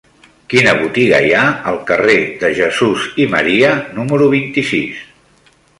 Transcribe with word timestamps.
Quina 0.53 0.71
botiga 0.79 1.19
hi 1.25 1.29
ha 1.35 1.43
al 1.73 1.77
carrer 1.91 2.17
de 2.45 2.51
Jesús 2.63 3.07
i 3.25 3.31
Maria 3.37 3.73
número 4.01 4.35
vint-i-sis? 4.37 5.05